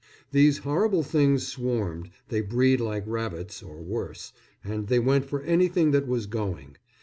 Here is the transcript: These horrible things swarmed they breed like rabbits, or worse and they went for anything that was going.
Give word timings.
These 0.31 0.57
horrible 0.65 1.03
things 1.03 1.45
swarmed 1.45 2.09
they 2.29 2.41
breed 2.41 2.79
like 2.81 3.03
rabbits, 3.05 3.61
or 3.61 3.83
worse 3.83 4.33
and 4.63 4.87
they 4.87 4.97
went 4.97 5.25
for 5.25 5.43
anything 5.43 5.91
that 5.91 6.07
was 6.07 6.25
going. 6.25 6.77